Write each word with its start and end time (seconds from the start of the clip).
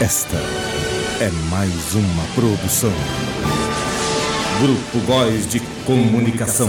Esta 0.00 0.38
é 1.20 1.30
mais 1.50 1.94
uma 1.94 2.24
produção. 2.34 2.90
Grupo 4.62 5.06
Góis 5.06 5.46
de 5.46 5.60
Comunicação. 5.84 6.68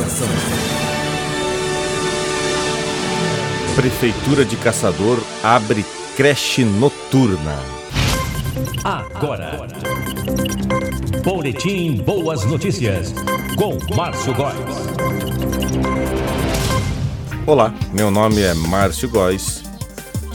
Prefeitura 3.73 4.43
de 4.43 4.57
Caçador 4.57 5.17
abre 5.41 5.85
creche 6.17 6.65
noturna. 6.65 7.57
Agora. 8.83 9.65
Boletim 11.23 12.03
Boas 12.03 12.43
Notícias 12.43 13.13
com 13.55 13.77
Márcio 13.95 14.33
Góes. 14.33 14.91
Olá, 17.47 17.73
meu 17.93 18.11
nome 18.11 18.41
é 18.41 18.53
Márcio 18.53 19.07
Góes, 19.07 19.60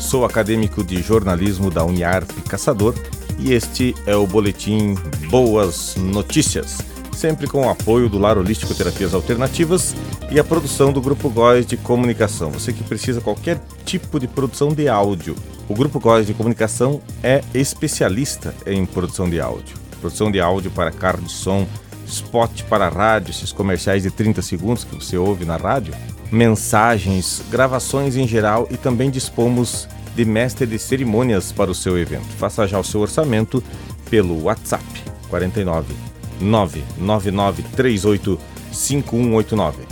sou 0.06 0.24
acadêmico 0.24 0.84
de 0.84 1.02
jornalismo 1.02 1.68
da 1.68 1.84
Uniarp 1.84 2.30
Caçador 2.48 2.94
e 3.40 3.52
este 3.52 3.92
é 4.06 4.14
o 4.14 4.24
Boletim 4.24 4.94
Boas 5.28 5.96
Notícias, 5.96 6.78
sempre 7.12 7.48
com 7.48 7.66
o 7.66 7.68
apoio 7.68 8.08
do 8.08 8.16
Lar 8.16 8.38
Holístico 8.38 8.72
Terapias 8.72 9.14
Alternativas 9.14 9.96
e 10.30 10.38
a 10.38 10.44
produção 10.44 10.92
do 10.92 11.00
Grupo 11.00 11.28
Góes 11.28 11.66
de 11.66 11.76
Comunicação. 11.76 12.52
Você 12.52 12.72
que 12.72 12.84
precisa 12.84 13.20
qualquer 13.20 13.60
tipo 13.84 14.20
de 14.20 14.28
produção 14.28 14.68
de 14.68 14.88
áudio. 14.88 15.34
O 15.68 15.74
Grupo 15.74 15.98
Góes 15.98 16.28
de 16.28 16.34
Comunicação 16.34 17.00
é 17.20 17.42
especialista 17.52 18.54
em 18.64 18.86
produção 18.86 19.28
de 19.28 19.40
áudio. 19.40 19.76
Produção 20.00 20.30
de 20.30 20.40
áudio 20.40 20.70
para 20.70 20.92
carro 20.92 21.20
de 21.20 21.32
som, 21.32 21.66
spot 22.06 22.62
para 22.68 22.88
rádio, 22.88 23.32
esses 23.32 23.50
comerciais 23.50 24.04
de 24.04 24.12
30 24.12 24.40
segundos 24.40 24.84
que 24.84 24.94
você 24.94 25.18
ouve 25.18 25.44
na 25.44 25.56
rádio, 25.56 25.92
mensagens, 26.30 27.42
gravações 27.50 28.14
em 28.14 28.28
geral 28.28 28.68
e 28.70 28.76
também 28.76 29.10
dispomos 29.10 29.88
de 30.16 30.24
mestre 30.24 30.66
de 30.66 30.78
cerimônias 30.78 31.52
para 31.52 31.70
o 31.70 31.74
seu 31.74 31.98
evento. 31.98 32.26
Faça 32.38 32.66
já 32.66 32.80
o 32.80 32.84
seu 32.84 33.02
orçamento 33.02 33.62
pelo 34.08 34.44
WhatsApp 34.44 34.84
49 35.28 35.94
999 36.40 37.62
38 37.74 38.40
5189 38.72 39.82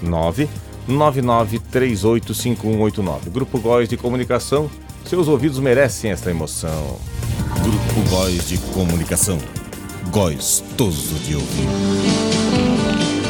999 0.00 1.58
38 1.58 2.34
5189 2.34 3.30
Grupo 3.30 3.58
Góis 3.58 3.88
de 3.88 3.96
Comunicação, 3.96 4.70
seus 5.04 5.26
ouvidos 5.26 5.58
merecem 5.58 6.12
esta 6.12 6.30
emoção. 6.30 6.98
Grupo 7.60 8.10
Góis 8.10 8.48
de 8.48 8.58
Comunicação, 8.58 9.38
gostoso 10.10 11.14
de 11.26 11.34
ouvir. 11.34 12.31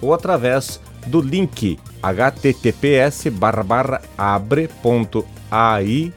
ou 0.01 0.15
através 0.15 0.81
do 1.07 1.21
link 1.21 1.79
https 2.03 3.25
abre.ai 4.17 6.13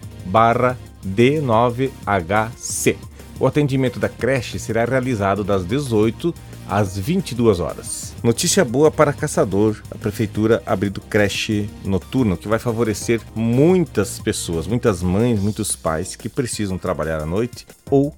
D9HC. 1.06 2.96
O 3.40 3.48
atendimento 3.48 4.00
da 4.00 4.08
creche 4.08 4.60
será 4.60 4.86
realizado 4.86 5.44
das 5.44 5.66
18 5.66 6.34
às 6.70 6.98
22 6.98 7.60
horas. 7.60 8.14
Notícia 8.24 8.64
boa 8.64 8.90
para 8.90 9.12
caçador: 9.12 9.82
a 9.92 9.98
prefeitura 9.98 10.64
abrindo 10.66 11.02
creche 11.02 11.70
noturno 11.84 12.38
que 12.38 12.48
vai 12.48 12.60
favorecer 12.60 13.20
muitas 13.36 14.20
pessoas, 14.20 14.66
muitas 14.66 15.04
mães, 15.04 15.40
muitos 15.42 15.76
pais 15.76 16.16
que 16.16 16.30
precisam 16.30 16.78
trabalhar 16.78 17.22
à 17.22 17.26
noite 17.26 17.68
ou 17.90 18.16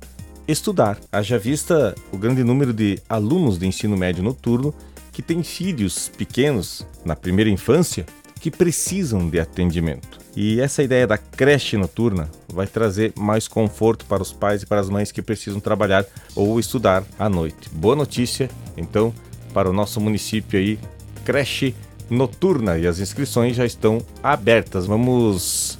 estudar. 0.48 1.00
Haja 1.12 1.38
vista 1.38 1.96
o 2.12 2.18
grande 2.18 2.44
número 2.44 2.74
de 2.74 3.00
alunos 3.08 3.58
de 3.58 3.68
ensino 3.68 3.98
médio 3.98 4.24
noturno 4.24 4.74
que 5.12 5.22
têm 5.22 5.44
filhos 5.44 6.10
pequenos 6.10 6.86
na 7.04 7.16
primeira 7.16 7.50
infância 7.50 8.06
que 8.40 8.52
precisam 8.52 9.30
de 9.30 9.40
atendimento. 9.40 10.20
E 10.36 10.60
essa 10.60 10.84
ideia 10.84 11.08
da 11.08 11.18
creche 11.18 11.78
noturna 11.78 12.30
vai 12.48 12.68
trazer 12.68 13.14
mais 13.18 13.48
conforto 13.48 14.06
para 14.06 14.22
os 14.22 14.34
pais 14.34 14.64
e 14.64 14.66
para 14.66 14.82
as 14.82 14.90
mães 14.90 15.12
que 15.12 15.22
precisam 15.22 15.60
trabalhar 15.62 16.06
ou 16.36 16.60
estudar 16.60 17.04
à 17.18 17.30
noite. 17.30 17.70
Boa 17.72 17.96
notícia, 17.96 18.50
então, 18.76 19.14
para 19.54 19.70
o 19.70 19.74
nosso 19.74 20.02
município 20.02 20.60
aí, 20.60 20.78
creche 21.24 21.74
noturna 22.10 22.78
e 22.78 22.86
as 22.86 23.00
inscrições 23.00 23.56
já 23.56 23.66
estão 23.66 24.00
abertas. 24.22 24.86
Vamos 24.86 25.80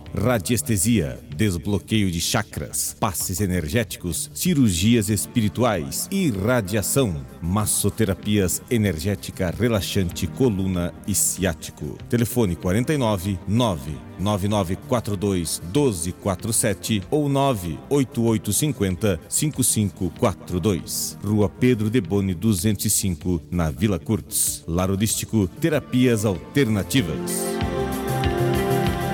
radiestesia, 0.13 1.17
desbloqueio 1.35 2.11
de 2.11 2.19
chakras, 2.19 2.95
passes 2.99 3.39
energéticos, 3.41 4.29
cirurgias 4.33 5.09
espirituais, 5.09 6.07
irradiação, 6.11 7.25
massoterapias 7.41 8.61
energética 8.69 9.51
relaxante 9.51 10.27
coluna 10.27 10.93
e 11.07 11.15
ciático. 11.15 11.97
Telefone 12.09 12.55
49 12.55 13.39
99942 13.47 15.61
1247 15.73 17.03
ou 17.09 17.29
98850 17.29 19.19
5542. 19.27 21.17
Rua 21.23 21.49
Pedro 21.49 21.89
de 21.89 22.01
Boni 22.01 22.33
205, 22.33 23.41
na 23.49 23.71
Vila 23.71 23.99
Curtis. 23.99 24.63
Larodístico 24.67 25.47
Terapias 25.59 26.25
Alternativas. 26.25 27.70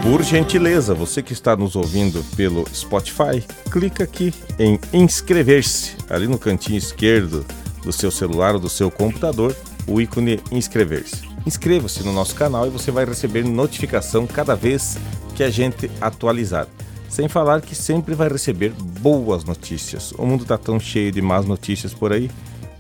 Por 0.10 0.24
gentileza, 0.24 0.96
você 0.96 1.22
que 1.22 1.34
está 1.34 1.54
nos 1.54 1.76
ouvindo 1.76 2.24
pelo 2.38 2.66
Spotify, 2.74 3.44
clica 3.70 4.06
aqui 4.06 4.34
em 4.58 4.80
inscrever-se, 4.94 5.98
ali 6.10 6.28
no 6.28 6.40
cantinho 6.40 6.78
esquerdo 6.78 7.46
do 7.84 7.92
seu 7.92 8.10
celular 8.10 8.54
ou 8.54 8.60
do 8.60 8.70
seu 8.70 8.90
computador, 8.90 9.54
o 9.86 10.00
ícone 10.00 10.40
inscrever-se. 10.50 11.28
Inscreva-se 11.46 12.06
no 12.06 12.14
nosso 12.14 12.36
canal 12.36 12.66
e 12.66 12.70
você 12.70 12.90
vai 12.90 13.04
receber 13.04 13.44
notificação 13.44 14.26
cada 14.26 14.56
vez 14.56 14.98
que 15.36 15.44
a 15.44 15.50
gente 15.50 15.92
atualizar. 16.00 16.70
Sem 17.10 17.28
falar 17.28 17.60
que 17.60 17.76
sempre 17.76 18.16
vai 18.16 18.30
receber 18.30 18.72
boas 19.02 19.44
notícias. 19.44 20.14
O 20.14 20.26
mundo 20.26 20.44
está 20.44 20.58
tão 20.58 20.80
cheio 20.80 21.12
de 21.12 21.22
más 21.22 21.46
notícias 21.46 21.94
por 21.94 22.14
aí 22.14 22.32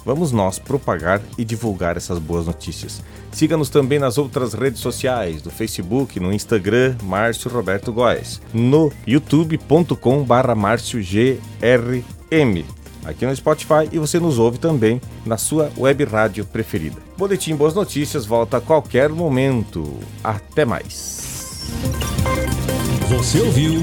Vamos 0.07 0.31
nós 0.31 0.57
propagar 0.57 1.21
e 1.37 1.43
divulgar 1.43 1.97
essas 1.97 2.17
boas 2.17 2.45
notícias. 2.45 3.03
Siga-nos 3.29 3.67
também 3.67 3.99
nas 3.99 4.17
outras 4.17 4.53
redes 4.53 4.79
sociais, 4.79 5.43
no 5.43 5.51
Facebook, 5.51 6.17
no 6.17 6.31
Instagram, 6.31 6.95
Márcio 7.03 7.51
Roberto 7.51 7.91
Góes, 7.91 8.41
no 8.53 8.89
youtube.com 9.05 10.23
barra 10.23 10.55
aqui 13.03 13.25
no 13.25 13.35
Spotify 13.35 13.89
e 13.91 13.99
você 13.99 14.17
nos 14.17 14.39
ouve 14.39 14.57
também 14.59 15.01
na 15.25 15.37
sua 15.37 15.69
web 15.77 16.05
rádio 16.05 16.45
preferida. 16.45 16.95
Boletim 17.17 17.53
Boas 17.57 17.73
Notícias 17.73 18.25
volta 18.25 18.57
a 18.57 18.61
qualquer 18.61 19.09
momento. 19.09 19.99
Até 20.23 20.63
mais. 20.63 21.67
Você 23.09 23.41
ouviu 23.41 23.81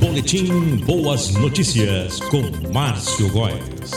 Boletim 0.00 0.76
Boas 0.86 1.30
Notícias 1.30 2.20
com 2.20 2.42
Márcio 2.72 3.28
Góes. 3.32 3.90